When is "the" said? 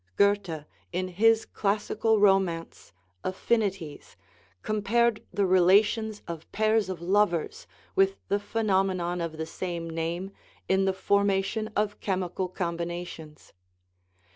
5.31-5.45, 8.27-8.39, 9.37-9.45, 10.85-10.93